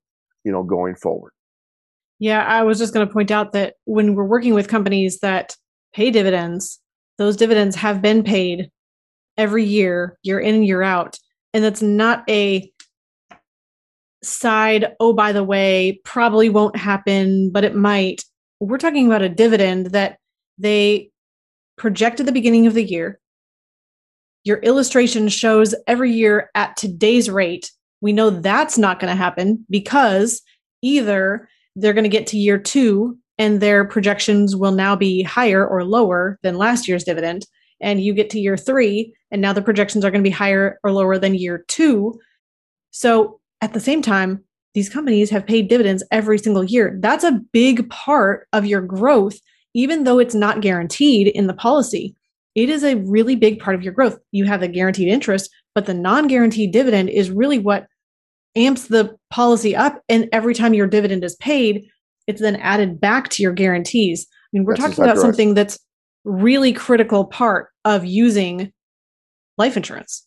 [0.45, 1.33] you know going forward
[2.19, 5.57] Yeah, I was just going to point out that when we're working with companies that
[5.95, 6.81] pay dividends,
[7.19, 8.71] those dividends have been paid
[9.37, 11.19] every year, year in and year out.
[11.55, 12.71] And that's not a
[14.23, 18.25] side, oh, by the way, probably won't happen, but it might.
[18.61, 20.19] We're talking about a dividend that
[20.59, 21.11] they
[21.77, 23.19] project at the beginning of the year.
[24.45, 27.71] Your illustration shows every year at today's rate.
[28.01, 30.43] We know that's not going to happen because
[30.83, 35.67] either they're going to get to year two and their projections will now be higher
[35.67, 37.45] or lower than last year's dividend.
[37.81, 40.79] And you get to year three, and now the projections are going to be higher
[40.85, 42.15] or lower than year two.
[42.93, 46.97] So at the same time, these companies have paid dividends every single year.
[47.01, 49.41] That's a big part of your growth,
[49.75, 52.15] even though it's not guaranteed in the policy.
[52.55, 54.21] It is a really big part of your growth.
[54.31, 57.89] You have the guaranteed interest, but the non guaranteed dividend is really what
[58.55, 60.01] amps the policy up.
[60.09, 61.89] And every time your dividend is paid,
[62.27, 64.27] it's then added back to your guarantees.
[64.31, 65.79] I mean, we're that's talking about something that's
[66.25, 68.73] really critical part of using
[69.59, 70.27] life insurance.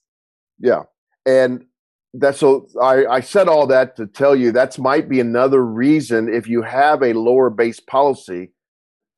[0.59, 0.83] Yeah.
[1.25, 1.65] And
[2.13, 6.33] that's so I, I said all that to tell you that's might be another reason
[6.33, 8.51] if you have a lower base policy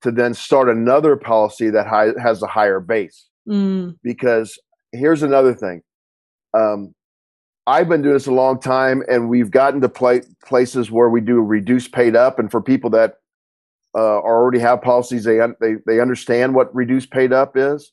[0.01, 3.27] to then start another policy that high, has a higher base.
[3.47, 3.95] Mm.
[4.03, 4.57] Because
[4.91, 5.81] here's another thing.
[6.53, 6.93] Um,
[7.67, 11.41] I've been doing this a long time, and we've gotten to places where we do
[11.41, 12.39] reduce paid up.
[12.39, 13.15] And for people that
[13.93, 17.91] uh, already have policies, they, they they understand what reduced paid up is,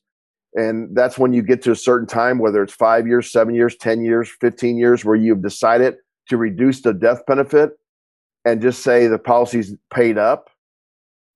[0.53, 3.75] and that's when you get to a certain time, whether it's five years, seven years,
[3.75, 5.95] ten years, fifteen years, where you've decided
[6.29, 7.71] to reduce the death benefit
[8.45, 10.49] and just say the policy's paid up.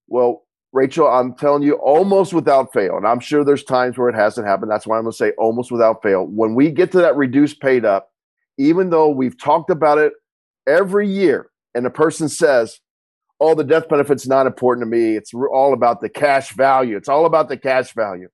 [0.08, 4.16] Well, Rachel, I'm telling you, almost without fail, and I'm sure there's times where it
[4.16, 4.72] hasn't happened.
[4.72, 6.26] That's why I'm going to say almost without fail.
[6.26, 8.09] When we get to that reduced paid up,
[8.60, 10.14] even though we've talked about it
[10.68, 12.80] every year, and the person says,
[13.40, 15.16] "Oh, the death benefit's not important to me.
[15.16, 16.98] It's all about the cash value.
[16.98, 18.28] It's all about the cash value."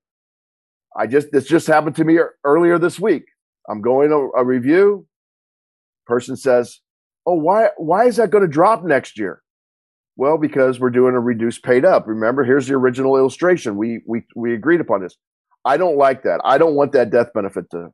[0.96, 3.24] I just this just happened to me earlier this week.
[3.68, 5.06] I'm going to a review.
[6.06, 6.80] Person says,
[7.24, 9.42] "Oh, why why is that going to drop next year?"
[10.16, 12.06] Well, because we're doing a reduced paid up.
[12.06, 13.76] Remember, here's the original illustration.
[13.76, 15.16] We we we agreed upon this.
[15.64, 16.40] I don't like that.
[16.44, 17.90] I don't want that death benefit to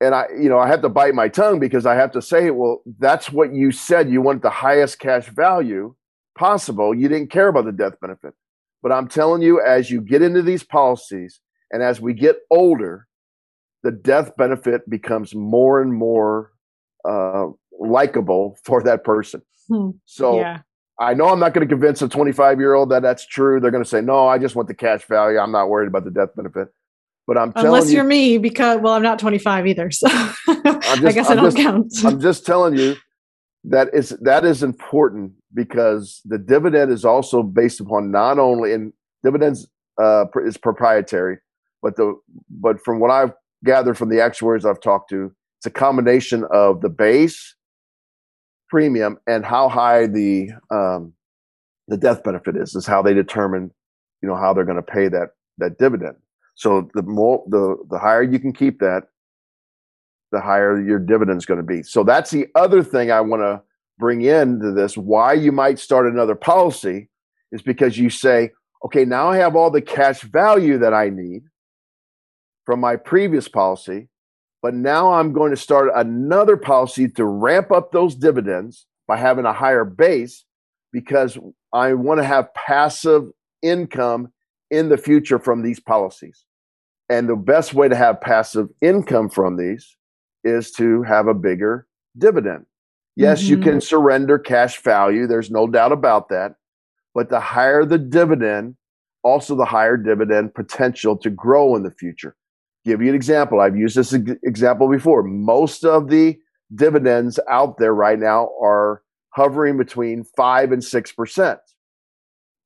[0.00, 2.50] and I, you know, I have to bite my tongue because I have to say,
[2.50, 4.10] well, that's what you said.
[4.10, 5.94] You want the highest cash value
[6.36, 6.94] possible.
[6.94, 8.34] You didn't care about the death benefit.
[8.82, 13.06] But I'm telling you, as you get into these policies and as we get older,
[13.82, 16.52] the death benefit becomes more and more
[17.08, 17.46] uh,
[17.78, 19.42] likable for that person.
[19.68, 19.90] Hmm.
[20.04, 20.60] So yeah.
[21.00, 23.60] I know I'm not going to convince a 25 year old that that's true.
[23.60, 25.38] They're going to say, no, I just want the cash value.
[25.38, 26.68] I'm not worried about the death benefit.
[27.26, 30.08] But I'm unless you, you're me, because well, I'm not 25 either, so
[30.46, 31.92] just, I guess I'm I don't count.
[32.04, 32.96] I'm just telling you
[33.64, 38.92] that is that is important because the dividend is also based upon not only in
[39.22, 39.66] dividends
[40.00, 41.38] uh, is proprietary,
[41.82, 42.14] but the
[42.50, 43.32] but from what I've
[43.64, 47.54] gathered from the actuaries I've talked to, it's a combination of the base
[48.68, 51.14] premium and how high the um,
[51.88, 52.74] the death benefit is.
[52.74, 53.70] Is how they determine,
[54.22, 56.16] you know, how they're going to pay that that dividend.
[56.54, 59.04] So the more the the higher you can keep that,
[60.32, 61.82] the higher your dividend is going to be.
[61.82, 63.62] So that's the other thing I want to
[63.98, 64.96] bring into this.
[64.96, 67.08] Why you might start another policy
[67.52, 68.50] is because you say,
[68.84, 71.42] okay, now I have all the cash value that I need
[72.66, 74.08] from my previous policy,
[74.62, 79.44] but now I'm going to start another policy to ramp up those dividends by having
[79.44, 80.44] a higher base
[80.92, 81.38] because
[81.72, 83.30] I want to have passive
[83.62, 84.32] income
[84.70, 86.44] in the future from these policies.
[87.08, 89.96] And the best way to have passive income from these
[90.42, 92.66] is to have a bigger dividend.
[93.16, 93.50] Yes, mm-hmm.
[93.50, 95.26] you can surrender cash value.
[95.26, 96.56] There's no doubt about that.
[97.14, 98.76] But the higher the dividend,
[99.22, 102.36] also the higher dividend potential to grow in the future.
[102.84, 103.60] Give you an example.
[103.60, 105.22] I've used this example before.
[105.22, 106.36] Most of the
[106.74, 111.60] dividends out there right now are hovering between five and six percent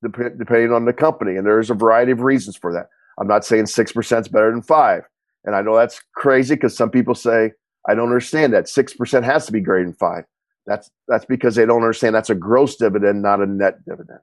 [0.02, 1.37] depending on the company.
[1.37, 2.87] And there's a variety of reasons for that.
[3.18, 5.02] I'm not saying 6% is better than 5
[5.44, 7.52] And I know that's crazy because some people say,
[7.88, 8.66] I don't understand that.
[8.66, 10.24] 6% has to be greater than 5
[10.66, 14.20] That's, that's because they don't understand that's a gross dividend, not a net dividend.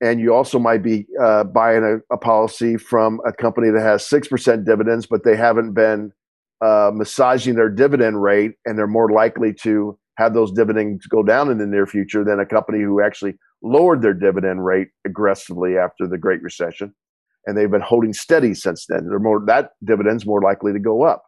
[0.00, 4.08] And you also might be uh, buying a, a, policy from a company that has
[4.08, 6.12] 6% dividends, but they haven't been
[6.60, 11.50] uh, massaging their dividend rate, and they're more likely to have those dividends go down
[11.50, 16.06] in the near future than a company who actually lowered their dividend rate aggressively after
[16.06, 16.94] the Great Recession,
[17.46, 19.08] and they've been holding steady since then.
[19.08, 21.24] They're more that dividend's more likely to go up.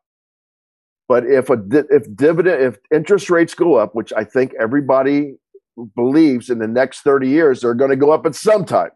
[1.08, 5.36] But if a if dividend if interest rates go up, which I think everybody
[5.96, 8.90] believes in the next 30 years they're going to go up at some time.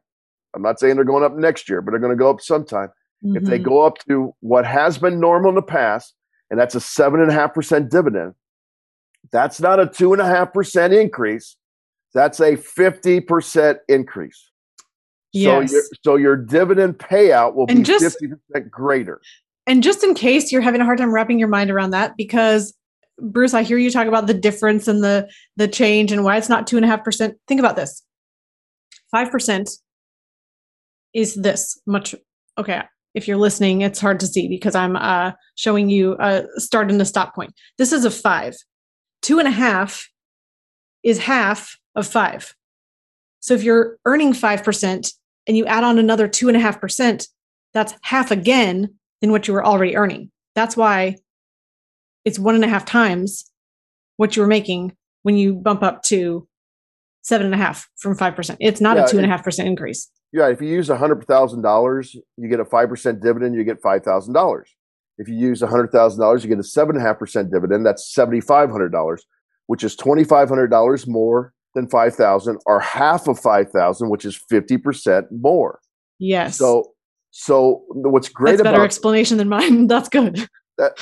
[0.54, 2.88] I'm not saying they're going up next year, but they're going to go up sometime.
[3.24, 3.36] Mm-hmm.
[3.36, 3.68] If they mm-hmm.
[3.68, 6.14] go up to what has been normal in the past,
[6.50, 8.34] and that's a seven and a half percent dividend,
[9.32, 11.56] that's not a two and a half percent increase.
[12.14, 14.50] That's a 50% increase.
[15.32, 15.70] Yes.
[15.70, 19.20] So, your, so your dividend payout will and be just, 50% greater.
[19.66, 22.72] And just in case you're having a hard time wrapping your mind around that, because
[23.20, 26.48] Bruce, I hear you talk about the difference and the the change and why it's
[26.48, 27.36] not two and a half percent.
[27.46, 28.02] Think about this:
[29.10, 29.70] five percent
[31.14, 32.14] is this much.
[32.58, 32.82] Okay,
[33.14, 37.00] if you're listening, it's hard to see because I'm uh, showing you a start and
[37.00, 37.54] a stop point.
[37.78, 38.54] This is a five.
[39.22, 40.08] Two and a half
[41.02, 42.54] is half of five.
[43.40, 45.12] So if you're earning 5%
[45.46, 47.28] and you add on another 2.5%,
[47.74, 50.30] that's half again than what you were already earning.
[50.54, 51.16] That's why
[52.24, 53.50] it's one and a half times
[54.16, 56.48] what you were making when you bump up to
[57.22, 58.56] seven and a half from 5%.
[58.60, 60.10] It's not yeah, a two and a half percent increase.
[60.32, 60.48] Yeah.
[60.48, 64.62] If you use a hundred thousand dollars, you get a 5% dividend, you get $5,000.
[65.18, 67.50] If you use a hundred thousand dollars, you get a seven and a half percent
[67.52, 67.86] dividend.
[67.86, 69.20] That's $7,500,
[69.66, 75.80] which is $2,500 more than 5,000 or half of 5,000, which is 50% more.
[76.18, 76.56] Yes.
[76.56, 76.92] So,
[77.30, 79.86] so what's great That's about better explanation than mine.
[79.88, 80.48] That's good.
[80.78, 80.98] That,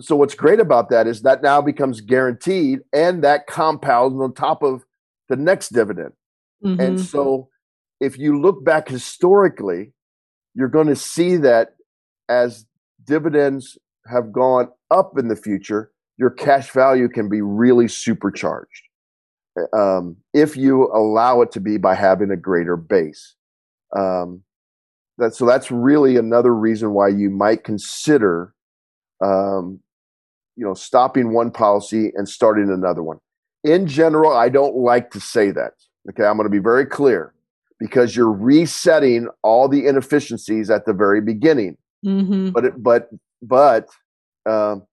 [0.00, 4.62] so what's great about that is that now becomes guaranteed and that compounds on top
[4.62, 4.82] of
[5.28, 6.12] the next dividend.
[6.64, 6.80] Mm-hmm.
[6.80, 7.48] And so
[8.00, 9.92] if you look back historically,
[10.54, 11.74] you're going to see that
[12.28, 12.66] as
[13.04, 18.83] dividends have gone up in the future, your cash value can be really supercharged
[19.72, 23.34] um, if you allow it to be by having a greater base.
[23.96, 24.42] Um,
[25.18, 28.52] that, so that's really another reason why you might consider,
[29.20, 29.80] um,
[30.56, 33.18] you know, stopping one policy and starting another one.
[33.62, 35.72] In general, I don't like to say that.
[36.10, 37.32] Okay, I'm going to be very clear
[37.78, 41.76] because you're resetting all the inefficiencies at the very beginning.
[42.04, 42.50] Mm-hmm.
[42.50, 43.08] But it, but
[43.40, 43.88] but
[44.46, 44.86] um,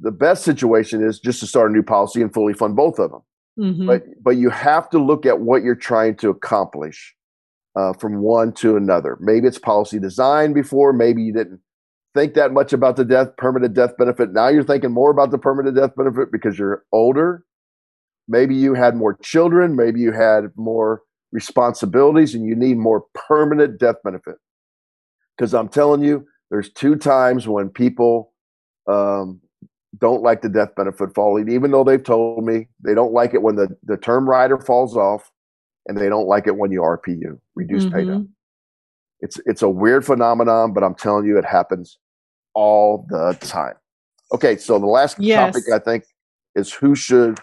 [0.00, 3.10] the best situation is just to start a new policy and fully fund both of
[3.10, 3.22] them.
[3.58, 3.86] Mm-hmm.
[3.86, 7.14] But but you have to look at what you're trying to accomplish
[7.74, 9.16] uh, from one to another.
[9.20, 10.92] Maybe it's policy design before.
[10.92, 11.60] Maybe you didn't
[12.14, 14.32] think that much about the death permanent death benefit.
[14.32, 17.44] Now you're thinking more about the permanent death benefit because you're older.
[18.28, 19.76] Maybe you had more children.
[19.76, 24.36] Maybe you had more responsibilities, and you need more permanent death benefit.
[25.36, 28.32] Because I'm telling you, there's two times when people
[28.86, 29.40] um,
[29.98, 33.42] don't like the death benefit falling, even though they've told me they don't like it
[33.42, 35.30] when the, the term rider falls off
[35.86, 37.96] and they don't like it when you RPU, reduce mm-hmm.
[37.96, 38.28] paydown.
[39.20, 41.98] It's it's a weird phenomenon, but I'm telling you it happens
[42.54, 43.74] all the time.
[44.32, 45.54] Okay, so the last yes.
[45.54, 46.04] topic I think
[46.54, 47.38] is who should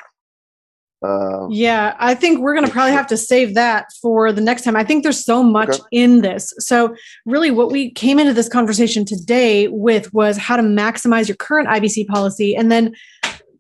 [1.04, 4.64] uh, yeah, I think we're going to probably have to save that for the next
[4.64, 4.78] time.
[4.78, 5.82] I think there's so much okay.
[5.92, 6.54] in this.
[6.60, 11.36] So, really, what we came into this conversation today with was how to maximize your
[11.36, 12.94] current IBC policy and then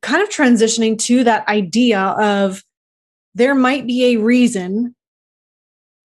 [0.01, 2.63] kind of transitioning to that idea of
[3.36, 4.95] there might be a reason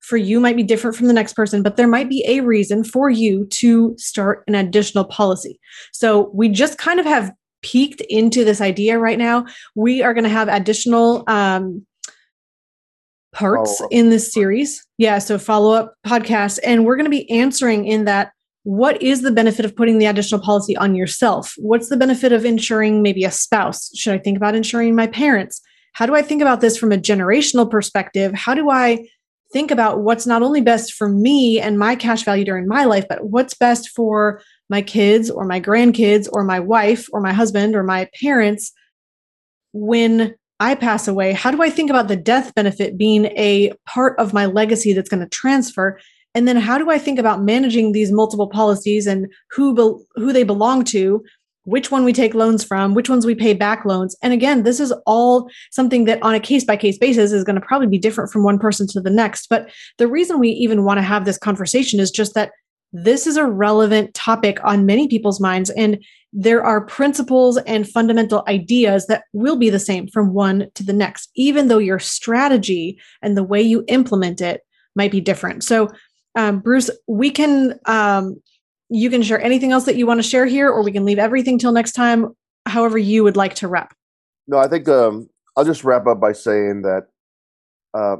[0.00, 2.82] for you might be different from the next person, but there might be a reason
[2.82, 5.60] for you to start an additional policy.
[5.92, 9.46] So, we just kind of have peeked into this idea right now.
[9.74, 11.86] We are going to have additional um,
[13.32, 14.84] parts in this series.
[14.96, 16.58] Yeah, so follow up podcasts.
[16.64, 18.32] And we're going to be answering in that
[18.64, 21.54] what is the benefit of putting the additional policy on yourself?
[21.56, 23.90] What's the benefit of insuring maybe a spouse?
[23.96, 25.62] Should I think about insuring my parents?
[25.94, 28.34] How do I think about this from a generational perspective?
[28.34, 29.08] How do I
[29.52, 33.06] think about what's not only best for me and my cash value during my life,
[33.08, 37.74] but what's best for my kids or my grandkids or my wife or my husband
[37.74, 38.72] or my parents
[39.72, 41.32] when I pass away?
[41.32, 45.08] How do I think about the death benefit being a part of my legacy that's
[45.08, 45.98] going to transfer?
[46.34, 50.32] And then how do I think about managing these multiple policies and who be- who
[50.32, 51.24] they belong to,
[51.64, 54.16] which one we take loans from, which ones we pay back loans?
[54.22, 57.58] And again, this is all something that on a case by case basis is going
[57.58, 59.48] to probably be different from one person to the next.
[59.48, 62.52] But the reason we even want to have this conversation is just that
[62.92, 65.70] this is a relevant topic on many people's minds.
[65.70, 70.82] And there are principles and fundamental ideas that will be the same from one to
[70.82, 74.62] the next, even though your strategy and the way you implement it
[74.94, 75.64] might be different.
[75.64, 75.90] So,
[76.34, 78.40] um, Bruce, we can, um,
[78.90, 81.18] you can share anything else that you want to share here, or we can leave
[81.18, 82.34] everything till next time,
[82.66, 83.94] however you would like to wrap.
[84.46, 87.08] No, I think um, I'll just wrap up by saying that
[87.92, 88.16] uh,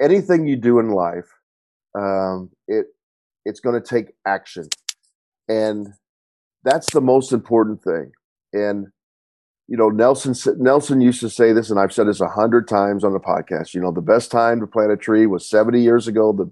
[0.00, 1.28] anything you do in life,
[1.94, 2.86] um, it
[3.46, 4.68] it's going to take action.
[5.48, 5.88] And
[6.64, 8.10] that's the most important thing.
[8.52, 8.88] And
[9.68, 13.02] you know, Nelson Nelson used to say this, and I've said this a hundred times
[13.02, 13.74] on the podcast.
[13.74, 16.32] You know, the best time to plant a tree was 70 years ago.
[16.32, 16.50] The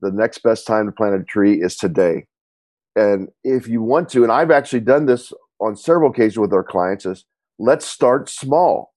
[0.00, 2.26] the next best time to plant a tree is today.
[2.94, 6.62] And if you want to, and I've actually done this on several occasions with our
[6.62, 7.24] clients, is
[7.58, 8.92] let's start small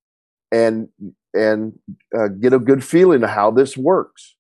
[0.52, 0.90] and
[1.34, 1.74] and
[2.16, 4.36] uh, get a good feeling of how this works,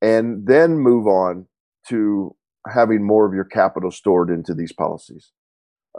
[0.00, 1.46] and then move on
[1.88, 2.34] to
[2.72, 5.32] having more of your capital stored into these policies.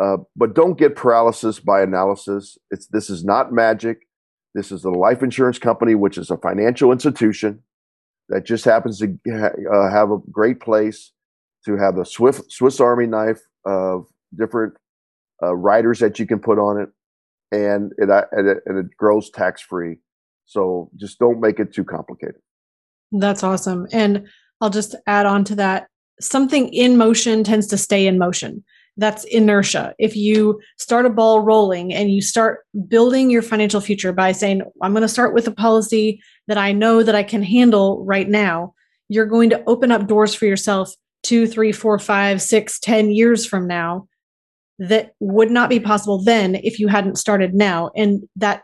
[0.02, 2.58] Uh, but don't get paralysis by analysis.
[2.72, 4.00] It's this is not magic.
[4.56, 7.62] This is a life insurance company, which is a financial institution
[8.30, 11.12] that just happens to uh, have a great place
[11.66, 14.06] to have a Swift, Swiss Army knife of
[14.38, 14.74] different
[15.42, 16.90] uh, riders that you can put on it,
[17.52, 19.98] and it uh, and it, and it grows tax free.
[20.46, 22.42] So just don't make it too complicated.
[23.12, 24.28] That's awesome, and
[24.64, 25.88] I'll just add on to that.
[26.22, 28.64] Something in motion tends to stay in motion
[28.98, 29.94] that's inertia.
[29.98, 34.62] If you start a ball rolling and you start building your financial future by saying,
[34.82, 38.30] I'm going to start with a policy that I know that I can handle right
[38.30, 38.74] now,
[39.10, 40.94] you're going to open up doors for yourself
[41.24, 44.08] two, three, four, five, six, ten years from now
[44.78, 47.90] that would not be possible then if you hadn't started now.
[47.96, 48.64] And that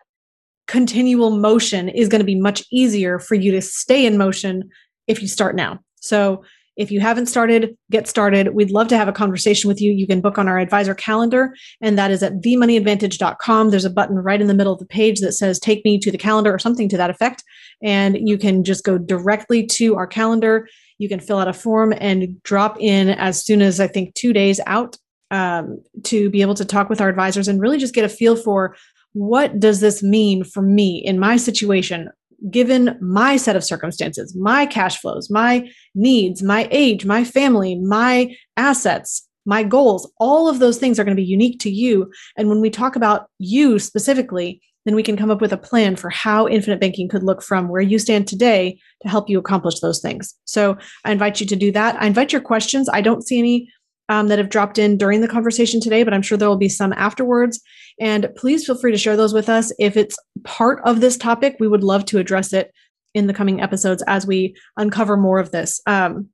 [0.67, 4.69] continual motion is going to be much easier for you to stay in motion
[5.07, 5.79] if you start now.
[5.99, 6.43] So
[6.79, 8.55] if you haven't started, get started.
[8.55, 9.91] We'd love to have a conversation with you.
[9.91, 13.69] You can book on our advisor calendar, and that is at themoneyadvantage.com.
[13.69, 16.09] There's a button right in the middle of the page that says take me to
[16.09, 17.43] the calendar or something to that effect.
[17.83, 20.69] And you can just go directly to our calendar.
[20.99, 24.31] You can fill out a form and drop in as soon as I think two
[24.31, 24.95] days out
[25.31, 28.37] um, to be able to talk with our advisors and really just get a feel
[28.37, 28.77] for
[29.11, 32.09] what does this mean for me in my situation
[32.49, 38.35] given my set of circumstances, my cash flows, my needs, my age, my family, my
[38.57, 42.11] assets, my goals, all of those things are going to be unique to you.
[42.37, 45.95] And when we talk about you specifically, then we can come up with a plan
[45.95, 49.79] for how infinite banking could look from where you stand today to help you accomplish
[49.79, 50.33] those things.
[50.45, 52.01] So I invite you to do that.
[52.01, 52.89] I invite your questions.
[52.91, 53.71] I don't see any
[54.09, 56.67] um, that have dropped in during the conversation today, but I'm sure there will be
[56.67, 57.61] some afterwards.
[57.99, 59.71] And please feel free to share those with us.
[59.79, 62.73] If it's part of this topic, we would love to address it
[63.13, 65.79] in the coming episodes as we uncover more of this.
[65.85, 66.29] Um,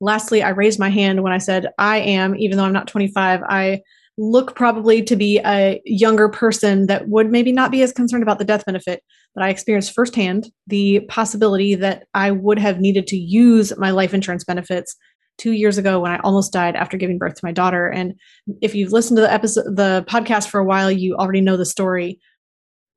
[0.00, 3.42] lastly, I raised my hand when I said I am, even though I'm not 25,
[3.48, 3.80] I
[4.16, 8.38] look probably to be a younger person that would maybe not be as concerned about
[8.38, 9.02] the death benefit,
[9.34, 14.12] but I experienced firsthand the possibility that I would have needed to use my life
[14.12, 14.96] insurance benefits
[15.38, 17.88] two years ago when I almost died after giving birth to my daughter.
[17.88, 18.14] And
[18.60, 21.64] if you've listened to the episode, the podcast for a while, you already know the
[21.64, 22.20] story.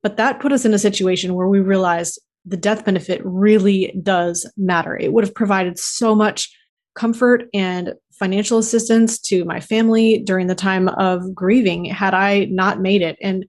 [0.02, 4.50] But that put us in a situation where we realized the death benefit really does
[4.56, 4.96] matter.
[4.96, 6.50] It would have provided so much
[6.94, 12.80] comfort and financial assistance to my family during the time of grieving had I not
[12.80, 13.16] made it.
[13.22, 13.46] And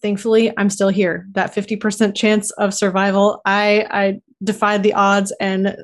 [0.00, 1.26] thankfully, I'm still here.
[1.32, 5.76] That 50% chance of survival, I, I defied the odds and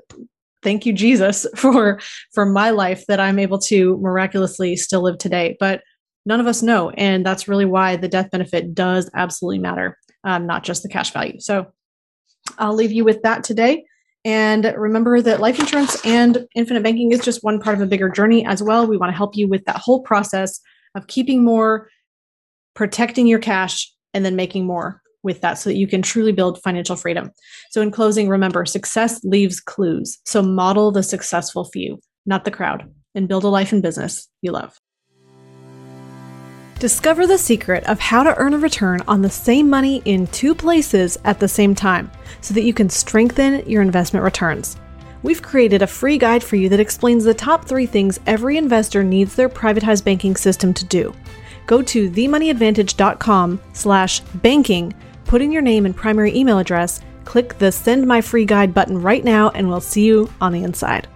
[0.63, 2.01] thank you jesus for
[2.33, 5.57] for my life that i'm able to miraculously still live today.
[5.61, 5.83] But
[6.27, 10.47] none of us know and that's really why the death benefit does absolutely matter um,
[10.47, 11.41] not just the cash value.
[11.41, 11.67] So
[12.59, 13.85] i'll leave you with that today.
[14.25, 18.11] And remember that life insurance and infinite banking is just one part of a bigger
[18.11, 18.87] journey as well.
[18.87, 20.61] We want to help you with that whole process
[20.95, 21.89] of keeping more
[22.75, 26.62] protecting your cash and then making more with that so that you can truly build
[26.62, 27.31] financial freedom.
[27.71, 30.18] So, in closing, remember success leaves clues.
[30.25, 34.53] So, model the successful few, not the crowd, and build a life and business you
[34.53, 34.79] love.
[36.79, 40.55] Discover the secret of how to earn a return on the same money in two
[40.55, 42.11] places at the same time
[42.41, 44.79] so that you can strengthen your investment returns.
[45.23, 49.05] We've created a free guide for you that explains the top three things every investor
[49.05, 51.14] needs their privatized banking system to do.
[51.66, 54.95] Go to themoneyadvantage.com slash banking
[55.31, 59.01] put in your name and primary email address, click the Send My Free Guide button
[59.01, 61.07] right now, and we'll see you on the inside.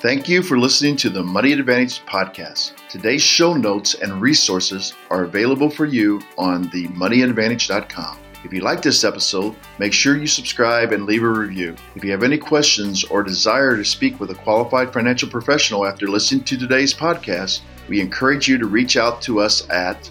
[0.00, 2.72] Thank you for listening to the Money Advantage podcast.
[2.90, 8.18] Today's show notes and resources are available for you on themoneyadvantage.com.
[8.44, 11.74] If you like this episode, make sure you subscribe and leave a review.
[11.94, 16.08] If you have any questions or desire to speak with a qualified financial professional after
[16.08, 20.10] listening to today's podcast, we encourage you to reach out to us at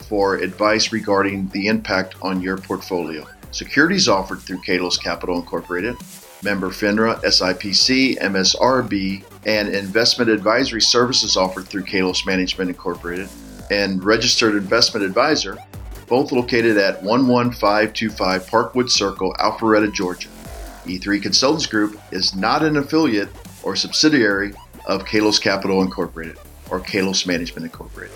[0.11, 3.25] for advice regarding the impact on your portfolio.
[3.51, 5.95] Securities offered through Kalos Capital Incorporated,
[6.43, 13.29] member FINRA, SIPC, MSRB, and investment advisory services offered through Kalos Management Incorporated,
[13.69, 15.57] and registered investment advisor,
[16.07, 20.27] both located at 11525 Parkwood Circle, Alpharetta, Georgia.
[20.83, 23.29] E3 Consultants Group is not an affiliate
[23.63, 24.51] or subsidiary
[24.87, 26.35] of Kalos Capital Incorporated
[26.69, 28.11] or Kalos Management Incorporated.